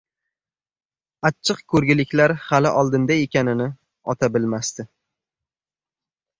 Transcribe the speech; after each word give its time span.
Achchiq 1.29 1.61
koʻrguliklar 1.73 2.33
hali 2.47 2.73
oldinda 2.81 3.19
ekanini 3.27 3.71
ota 4.17 4.33
bilmasdi. 4.39 4.91